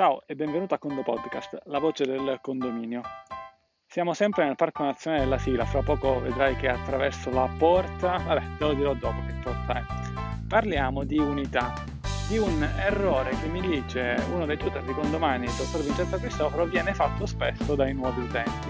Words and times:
Ciao 0.00 0.22
e 0.24 0.34
benvenuto 0.34 0.72
a 0.72 0.78
Condo 0.78 1.02
Podcast, 1.02 1.58
la 1.64 1.78
voce 1.78 2.06
del 2.06 2.38
condominio. 2.40 3.02
Siamo 3.86 4.14
sempre 4.14 4.46
nel 4.46 4.56
Parco 4.56 4.82
Nazionale 4.82 5.24
della 5.24 5.36
Sila, 5.36 5.66
fra 5.66 5.82
poco 5.82 6.20
vedrai 6.20 6.56
che 6.56 6.68
attraverso 6.68 7.28
la 7.28 7.46
porta, 7.58 8.16
vabbè 8.16 8.56
te 8.56 8.64
lo 8.64 8.72
dirò 8.72 8.94
dopo 8.94 9.20
che 9.26 9.34
porta 9.42 9.74
è. 9.74 9.82
Parliamo 10.48 11.04
di 11.04 11.18
unità, 11.18 11.74
di 12.28 12.38
un 12.38 12.62
errore 12.62 13.36
che 13.42 13.48
mi 13.48 13.60
dice 13.60 14.16
uno 14.32 14.46
dei 14.46 14.56
tutor 14.56 14.82
di 14.84 14.94
condomani, 14.94 15.44
il 15.44 15.52
dottor 15.52 15.82
Vincenzo 15.82 16.16
Cristoforo, 16.16 16.64
viene 16.64 16.94
fatto 16.94 17.26
spesso 17.26 17.74
dai 17.74 17.92
nuovi 17.92 18.22
utenti. 18.22 18.68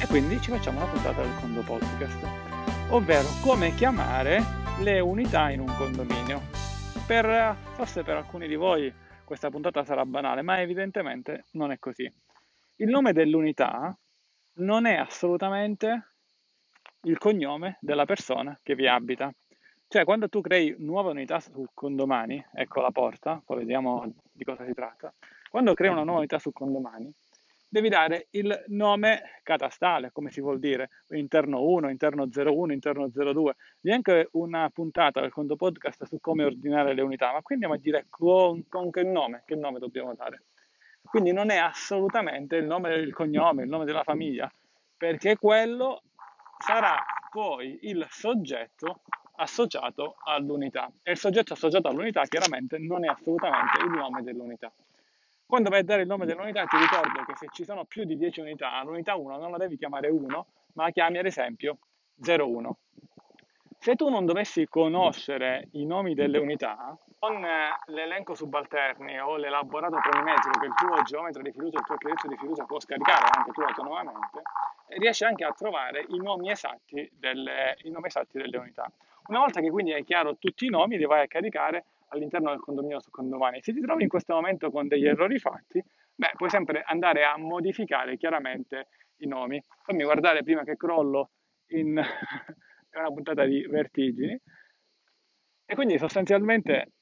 E 0.00 0.06
quindi 0.06 0.40
ci 0.40 0.52
facciamo 0.52 0.78
una 0.78 0.92
puntata 0.92 1.20
del 1.22 1.34
Condo 1.40 1.62
Podcast, 1.62 2.24
ovvero 2.90 3.26
come 3.42 3.74
chiamare 3.74 4.44
le 4.78 5.00
unità 5.00 5.50
in 5.50 5.58
un 5.58 5.74
condominio. 5.76 6.40
Per, 7.04 7.56
forse 7.72 8.04
per 8.04 8.14
alcuni 8.14 8.46
di 8.46 8.54
voi 8.54 9.06
questa 9.28 9.50
puntata 9.50 9.84
sarà 9.84 10.06
banale, 10.06 10.40
ma 10.40 10.58
evidentemente 10.62 11.44
non 11.50 11.70
è 11.70 11.78
così. 11.78 12.10
Il 12.76 12.88
nome 12.88 13.12
dell'unità 13.12 13.94
non 14.54 14.86
è 14.86 14.94
assolutamente 14.94 16.14
il 17.02 17.18
cognome 17.18 17.76
della 17.82 18.06
persona 18.06 18.58
che 18.62 18.74
vi 18.74 18.88
abita. 18.88 19.30
Cioè, 19.86 20.04
quando 20.04 20.30
tu 20.30 20.40
crei 20.40 20.74
nuova 20.78 21.10
unità 21.10 21.40
su 21.40 21.62
condomani, 21.74 22.42
ecco 22.54 22.80
la 22.80 22.90
porta, 22.90 23.42
poi 23.44 23.58
vediamo 23.58 24.10
di 24.32 24.44
cosa 24.44 24.64
si 24.64 24.72
tratta. 24.72 25.12
Quando 25.50 25.74
crei 25.74 25.90
una 25.90 26.04
nuova 26.04 26.20
unità 26.20 26.38
su 26.38 26.50
condomani, 26.50 27.12
devi 27.68 27.88
dare 27.88 28.28
il 28.30 28.64
nome 28.68 29.40
catastale, 29.42 30.10
come 30.10 30.30
si 30.30 30.40
vuol 30.40 30.58
dire, 30.58 30.90
interno 31.10 31.62
1, 31.62 31.90
interno 31.90 32.26
01, 32.32 32.72
interno 32.72 33.08
02. 33.08 33.56
Vi 33.80 33.90
è 33.90 33.94
anche 33.94 34.28
una 34.32 34.70
puntata 34.70 35.20
del 35.20 35.30
conto 35.30 35.56
podcast 35.56 36.04
su 36.04 36.18
come 36.20 36.44
ordinare 36.44 36.94
le 36.94 37.02
unità, 37.02 37.32
ma 37.32 37.42
qui 37.42 37.54
andiamo 37.54 37.74
a 37.74 37.78
dire 37.78 38.06
con, 38.08 38.66
con 38.68 38.90
che 38.90 39.02
nome, 39.02 39.42
che 39.46 39.54
nome 39.54 39.78
dobbiamo 39.78 40.14
dare. 40.14 40.44
Quindi 41.02 41.32
non 41.32 41.50
è 41.50 41.56
assolutamente 41.56 42.56
il 42.56 42.66
nome 42.66 42.90
del 42.90 43.12
cognome, 43.12 43.62
il 43.62 43.68
nome 43.68 43.84
della 43.84 44.02
famiglia, 44.02 44.50
perché 44.96 45.36
quello 45.36 46.02
sarà 46.58 46.96
poi 47.30 47.78
il 47.82 48.06
soggetto 48.10 49.02
associato 49.36 50.16
all'unità. 50.24 50.90
E 51.02 51.12
il 51.12 51.18
soggetto 51.18 51.52
associato 51.52 51.88
all'unità 51.88 52.24
chiaramente 52.24 52.78
non 52.78 53.04
è 53.04 53.08
assolutamente 53.08 53.84
il 53.84 53.90
nome 53.90 54.22
dell'unità. 54.22 54.72
Quando 55.48 55.70
vai 55.70 55.80
a 55.80 55.82
dare 55.82 56.02
il 56.02 56.06
nome 56.06 56.26
dell'unità 56.26 56.66
ti 56.66 56.76
ricordo 56.76 57.24
che 57.24 57.34
se 57.34 57.46
ci 57.50 57.64
sono 57.64 57.86
più 57.86 58.04
di 58.04 58.18
10 58.18 58.40
unità, 58.40 58.82
l'unità 58.82 59.16
1 59.16 59.38
non 59.38 59.50
la 59.50 59.56
devi 59.56 59.78
chiamare 59.78 60.10
1, 60.10 60.46
ma 60.74 60.84
la 60.84 60.90
chiami 60.90 61.16
ad 61.16 61.24
esempio 61.24 61.78
01. 62.22 62.76
Se 63.78 63.94
tu 63.94 64.10
non 64.10 64.26
dovessi 64.26 64.68
conoscere 64.68 65.68
i 65.72 65.86
nomi 65.86 66.12
delle 66.12 66.36
unità, 66.36 66.94
con 67.18 67.42
l'elenco 67.86 68.34
subalterni 68.34 69.18
o 69.20 69.38
l'elaborato 69.38 69.96
planimetrico 70.02 70.58
che 70.58 70.66
il 70.66 70.74
tuo 70.74 71.02
geometra 71.04 71.40
di 71.40 71.50
fiducia, 71.50 71.78
il 71.78 71.84
tuo 71.86 71.94
architetto 71.94 72.28
di 72.28 72.36
fiducia 72.36 72.64
può 72.64 72.78
scaricare 72.78 73.28
anche 73.34 73.50
tu 73.52 73.62
autonomamente, 73.62 74.42
riesci 74.98 75.24
anche 75.24 75.46
a 75.46 75.52
trovare 75.52 76.04
i 76.08 76.18
nomi 76.18 76.50
esatti 76.50 77.10
delle, 77.10 77.78
i 77.84 77.90
nomi 77.90 78.08
esatti 78.08 78.36
delle 78.36 78.58
unità. 78.58 78.92
Una 79.28 79.38
volta 79.38 79.62
che 79.62 79.70
quindi 79.70 79.94
hai 79.94 80.04
chiaro 80.04 80.36
tutti 80.36 80.66
i 80.66 80.68
nomi, 80.68 80.98
li 80.98 81.06
vai 81.06 81.22
a 81.22 81.26
caricare 81.26 81.86
all'interno 82.08 82.50
del 82.50 82.60
condominio 82.60 83.00
su 83.00 83.10
condomani. 83.10 83.62
Se 83.62 83.72
ti 83.72 83.80
trovi 83.80 84.02
in 84.02 84.08
questo 84.08 84.34
momento 84.34 84.70
con 84.70 84.88
degli 84.88 85.06
errori 85.06 85.38
fatti, 85.38 85.82
beh, 86.14 86.32
puoi 86.36 86.50
sempre 86.50 86.82
andare 86.84 87.24
a 87.24 87.36
modificare 87.36 88.16
chiaramente 88.16 88.88
i 89.18 89.26
nomi. 89.26 89.60
Fammi 89.82 90.04
guardare 90.04 90.42
prima 90.42 90.64
che 90.64 90.76
crollo 90.76 91.30
in 91.68 92.00
una 92.92 93.12
puntata 93.12 93.44
di 93.44 93.66
vertigini. 93.66 94.38
E 95.70 95.74
quindi 95.74 95.98
sostanzialmente 95.98 96.92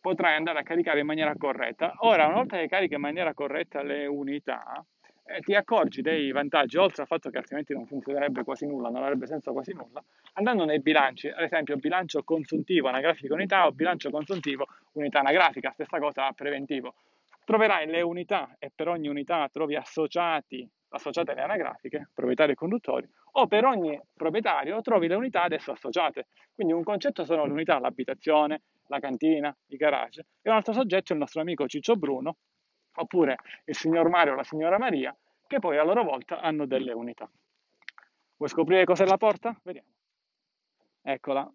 potrai 0.00 0.36
andare 0.36 0.60
a 0.60 0.62
caricare 0.62 1.00
in 1.00 1.06
maniera 1.06 1.34
corretta. 1.36 1.92
Ora, 1.98 2.26
una 2.26 2.36
volta 2.36 2.56
che 2.56 2.68
carichi 2.68 2.94
in 2.94 3.00
maniera 3.00 3.34
corretta 3.34 3.82
le 3.82 4.06
unità, 4.06 4.84
eh, 5.28 5.40
ti 5.40 5.54
accorgi 5.54 6.00
dei 6.00 6.32
vantaggi, 6.32 6.78
oltre 6.78 7.02
al 7.02 7.08
fatto 7.08 7.28
che 7.28 7.36
altrimenti 7.36 7.74
non 7.74 7.86
funzionerebbe 7.86 8.44
quasi 8.44 8.66
nulla, 8.66 8.88
non 8.88 9.02
avrebbe 9.02 9.26
senso 9.26 9.52
quasi 9.52 9.74
nulla, 9.74 10.02
andando 10.34 10.64
nei 10.64 10.80
bilanci, 10.80 11.28
ad 11.28 11.42
esempio 11.42 11.76
bilancio 11.76 12.22
consuntivo 12.22 12.88
anagrafico 12.88 13.34
unità 13.34 13.66
o 13.66 13.72
bilancio 13.72 14.10
consuntivo 14.10 14.66
unità 14.92 15.20
anagrafica, 15.20 15.70
stessa 15.72 15.98
cosa 15.98 16.32
preventivo. 16.32 16.94
Troverai 17.44 17.86
le 17.86 18.00
unità 18.00 18.56
e 18.58 18.70
per 18.74 18.88
ogni 18.88 19.08
unità 19.08 19.48
trovi 19.52 19.74
associati, 19.76 20.66
associate 20.90 21.34
le 21.34 21.42
anagrafiche, 21.42 22.08
proprietari 22.14 22.52
e 22.52 22.54
conduttori, 22.54 23.08
o 23.32 23.46
per 23.46 23.64
ogni 23.64 24.00
proprietario 24.14 24.80
trovi 24.80 25.08
le 25.08 25.14
unità 25.14 25.42
adesso 25.42 25.72
associate. 25.72 26.28
Quindi 26.54 26.72
un 26.72 26.82
concetto 26.82 27.24
sono 27.24 27.44
le 27.44 27.52
unità, 27.52 27.78
l'abitazione, 27.78 28.62
la 28.86 28.98
cantina, 28.98 29.54
i 29.68 29.76
garage, 29.76 30.24
e 30.40 30.48
un 30.48 30.56
altro 30.56 30.72
soggetto 30.72 31.12
è 31.12 31.14
il 31.14 31.20
nostro 31.20 31.40
amico 31.42 31.66
Ciccio 31.66 31.96
Bruno, 31.96 32.36
oppure 33.00 33.36
il 33.64 33.74
signor 33.74 34.08
Mario 34.08 34.32
o 34.32 34.36
la 34.36 34.44
signora 34.44 34.78
Maria, 34.78 35.14
che 35.46 35.58
poi 35.58 35.78
a 35.78 35.84
loro 35.84 36.02
volta 36.04 36.40
hanno 36.40 36.66
delle 36.66 36.92
unità. 36.92 37.28
Vuoi 38.36 38.50
scoprire 38.50 38.84
cos'è 38.84 39.04
la 39.04 39.16
porta? 39.16 39.58
Vediamo. 39.62 39.88
Eccola. 41.02 41.50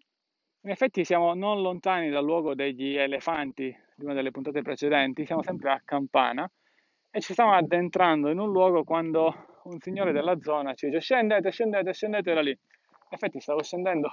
In 0.62 0.70
effetti 0.70 1.04
siamo 1.04 1.34
non 1.34 1.60
lontani 1.60 2.10
dal 2.10 2.24
luogo 2.24 2.54
degli 2.54 2.96
elefanti 2.96 3.74
di 3.96 4.04
una 4.04 4.14
delle 4.14 4.30
puntate 4.30 4.62
precedenti, 4.62 5.26
siamo 5.26 5.42
sempre 5.42 5.70
a 5.70 5.80
Campana 5.84 6.50
e 7.10 7.20
ci 7.20 7.32
stiamo 7.32 7.52
addentrando 7.52 8.30
in 8.30 8.38
un 8.38 8.50
luogo 8.50 8.82
quando 8.82 9.60
un 9.64 9.78
signore 9.78 10.12
della 10.12 10.38
zona 10.40 10.74
ci 10.74 10.86
dice 10.86 11.00
scendete, 11.00 11.50
scendete, 11.50 11.92
scendete 11.92 12.34
da 12.34 12.40
lì. 12.40 12.50
In 12.50 13.10
effetti 13.10 13.40
stavo 13.40 13.62
scendendo, 13.62 14.10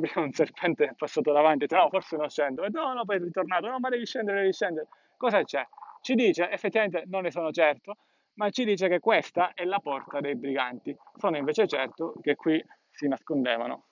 prima 0.00 0.24
un 0.26 0.32
serpente 0.32 0.94
passato 0.96 1.32
davanti, 1.32 1.66
no, 1.70 1.88
forse 1.90 2.16
non 2.16 2.28
scendo, 2.28 2.64
e 2.64 2.70
no, 2.70 2.92
no, 2.92 3.04
poi 3.04 3.16
è 3.16 3.20
ritornato, 3.20 3.68
no, 3.68 3.78
ma 3.78 3.88
devi 3.88 4.06
scendere, 4.06 4.40
devi 4.40 4.52
scendere. 4.52 4.88
Cosa 5.16 5.42
c'è? 5.44 5.64
Ci 6.02 6.16
dice, 6.16 6.50
effettivamente 6.50 7.04
non 7.06 7.22
ne 7.22 7.30
sono 7.30 7.52
certo, 7.52 7.98
ma 8.34 8.50
ci 8.50 8.64
dice 8.64 8.88
che 8.88 8.98
questa 8.98 9.54
è 9.54 9.64
la 9.64 9.78
porta 9.78 10.18
dei 10.18 10.34
briganti. 10.34 10.96
Sono 11.16 11.36
invece 11.36 11.68
certo 11.68 12.14
che 12.20 12.34
qui 12.34 12.60
si 12.90 13.06
nascondevano 13.06 13.86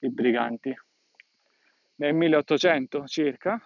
i 0.00 0.10
briganti. 0.10 0.76
Nel 1.94 2.14
1800 2.14 3.06
circa, 3.06 3.58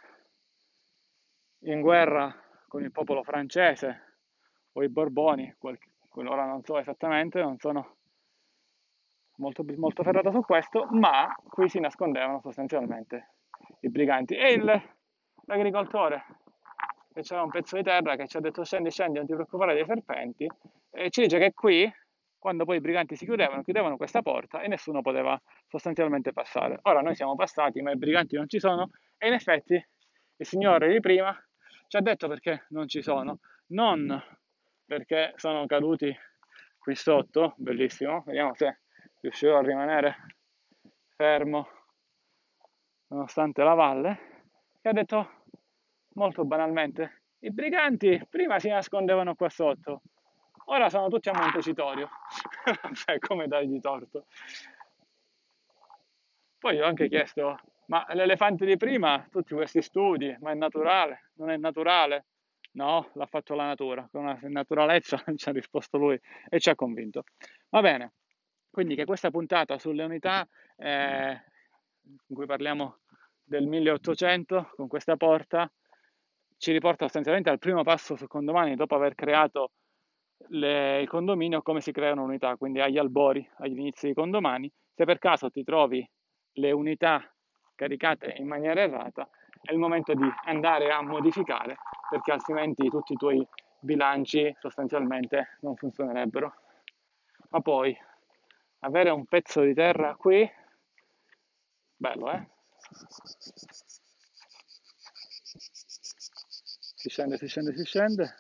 in 1.65 1.81
guerra 1.81 2.33
con 2.69 2.84
il 2.84 2.93
popolo 2.93 3.25
francese 3.25 4.19
o 4.71 4.84
i 4.84 4.88
Borboni, 4.88 5.53
ora 6.12 6.47
non 6.47 6.62
so 6.62 6.78
esattamente, 6.78 7.43
non 7.43 7.59
sono 7.59 7.97
molto, 9.38 9.65
molto 9.77 10.05
ferrato 10.05 10.31
su 10.31 10.43
questo, 10.43 10.87
ma 10.93 11.34
qui 11.49 11.69
si 11.69 11.81
nascondevano 11.81 12.41
sostanzialmente 12.41 13.32
i 13.81 13.91
briganti. 13.91 14.37
E 14.37 14.53
il, 14.53 14.82
l'agricoltore 15.47 16.39
che 17.12 17.22
c'era 17.22 17.43
un 17.43 17.50
pezzo 17.50 17.76
di 17.76 17.82
terra 17.82 18.16
che 18.16 18.26
ci 18.26 18.37
ha 18.37 18.41
detto 18.41 18.65
scendi, 18.65 18.91
scendi, 18.91 19.19
non 19.19 19.26
ti 19.26 19.34
preoccupare 19.34 19.75
dei 19.75 19.84
serpenti, 19.84 20.47
e 20.91 21.10
ci 21.10 21.22
dice 21.22 21.38
che 21.38 21.53
qui, 21.53 21.91
quando 22.38 22.65
poi 22.65 22.76
i 22.76 22.81
briganti 22.81 23.16
si 23.16 23.25
chiudevano, 23.25 23.62
chiudevano 23.62 23.97
questa 23.97 24.22
porta 24.22 24.60
e 24.60 24.69
nessuno 24.69 25.03
poteva 25.03 25.41
sostanzialmente 25.69 26.32
passare. 26.32 26.78
Ora 26.82 27.00
noi 27.00 27.15
siamo 27.15 27.34
passati, 27.34 27.82
ma 27.82 27.91
i 27.91 27.97
briganti 27.97 28.37
non 28.37 28.49
ci 28.49 28.59
sono, 28.59 28.91
e 29.19 29.26
in 29.28 29.34
effetti 29.34 29.75
il 30.37 30.47
signore 30.47 30.88
di 30.91 31.00
prima 31.00 31.37
ci 31.88 31.97
ha 31.97 32.00
detto 32.00 32.28
perché 32.28 32.66
non 32.70 32.88
ci 32.88 33.03
sono, 33.03 33.41
non 33.69 34.22
perché 34.87 35.32
sono 35.37 35.66
caduti 35.66 36.16
qui 36.78 36.94
sotto, 36.94 37.54
bellissimo, 37.56 38.22
vediamo 38.25 38.54
se 38.54 38.81
riuscirò 39.20 39.59
a 39.59 39.62
rimanere 39.62 40.16
fermo 41.15 41.69
nonostante 43.09 43.62
la 43.62 43.75
valle, 43.75 44.19
che 44.81 44.88
ha 44.88 44.93
detto 44.93 45.39
molto 46.15 46.44
banalmente, 46.44 47.22
i 47.41 47.50
briganti 47.50 48.21
prima 48.28 48.59
si 48.59 48.69
nascondevano 48.69 49.34
qua 49.34 49.48
sotto, 49.48 50.03
ora 50.66 50.88
sono 50.91 51.09
tutti 51.09 51.28
a 51.28 51.38
Montecitorio. 51.38 52.09
cioè, 52.94 53.19
come 53.19 53.47
dargli 53.47 53.81
torto? 53.81 54.26
Poi 56.59 56.81
ho 56.81 56.84
anche 56.84 57.09
chiesto, 57.09 57.59
ma 57.87 58.06
l'elefante 58.10 58.66
di 58.66 58.76
prima, 58.76 59.26
tutti 59.31 59.54
questi 59.54 59.81
studi, 59.81 60.37
ma 60.41 60.50
è 60.50 60.54
naturale? 60.54 61.31
Non 61.34 61.50
è 61.50 61.56
naturale? 61.56 62.26
No, 62.73 63.11
l'ha 63.14 63.26
fatto 63.26 63.55
la 63.55 63.67
natura, 63.67 64.06
con 64.12 64.23
una 64.23 64.38
naturalezza 64.43 65.23
ci 65.37 65.49
ha 65.49 65.52
risposto 65.52 65.96
lui 65.96 66.20
e 66.49 66.61
ci 66.61 66.70
ha 66.70 66.75
convinto. 66.75 67.25
Va 67.70 67.81
bene, 67.81 68.12
quindi 68.70 68.94
che 68.94 69.05
questa 69.05 69.31
puntata 69.31 69.79
sulle 69.79 70.05
unità, 70.05 70.46
eh, 70.76 71.43
in 72.02 72.34
cui 72.34 72.46
parliamo 72.46 72.99
del 73.43 73.67
1800, 73.67 74.73
con 74.76 74.87
questa 74.87 75.17
porta, 75.17 75.70
ci 76.60 76.72
riporta 76.72 77.04
sostanzialmente 77.04 77.48
al 77.48 77.58
primo 77.58 77.82
passo 77.82 78.16
su 78.16 78.26
condomani 78.26 78.76
dopo 78.76 78.94
aver 78.94 79.14
creato 79.14 79.70
le, 80.48 81.00
il 81.00 81.08
condominio, 81.08 81.62
come 81.62 81.80
si 81.80 81.90
crea 81.90 82.12
un'unità, 82.12 82.56
quindi 82.56 82.80
agli 82.80 82.98
albori, 82.98 83.48
agli 83.60 83.78
inizi 83.78 84.06
dei 84.06 84.14
condomani. 84.14 84.70
Se 84.94 85.06
per 85.06 85.18
caso 85.18 85.50
ti 85.50 85.64
trovi 85.64 86.06
le 86.52 86.70
unità 86.72 87.24
caricate 87.74 88.34
in 88.36 88.46
maniera 88.46 88.82
errata, 88.82 89.26
è 89.62 89.72
il 89.72 89.78
momento 89.78 90.12
di 90.12 90.30
andare 90.44 90.92
a 90.92 91.00
modificare, 91.00 91.76
perché 92.10 92.30
altrimenti 92.30 92.90
tutti 92.90 93.14
i 93.14 93.16
tuoi 93.16 93.46
bilanci 93.78 94.54
sostanzialmente 94.58 95.56
non 95.60 95.76
funzionerebbero. 95.76 96.52
Ma 97.48 97.60
poi 97.60 97.96
avere 98.80 99.08
un 99.08 99.24
pezzo 99.24 99.62
di 99.62 99.72
terra 99.72 100.14
qui, 100.14 100.46
bello 101.96 102.30
eh? 102.32 102.48
Si 107.00 107.08
scende, 107.08 107.38
si 107.38 107.47
scende, 107.47 107.75
si 107.75 107.82
scende. 107.82 108.35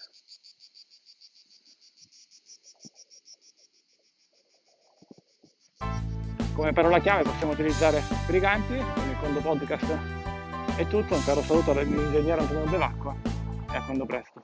Come 6.52 6.74
parola 6.74 7.00
chiave 7.00 7.22
possiamo 7.22 7.52
utilizzare 7.52 8.02
briganti, 8.26 8.76
con 8.76 9.08
il 9.08 9.14
secondo 9.14 9.40
podcast 9.40 9.98
è 10.76 10.86
tutto, 10.88 11.14
un 11.14 11.24
caro 11.24 11.40
saluto 11.40 11.72
dall'ingegnere 11.72 12.42
Antonio 12.42 12.68
Bevacqua 12.68 13.16
e 13.72 13.76
a 13.76 13.82
quando 13.82 14.04
presto. 14.04 14.39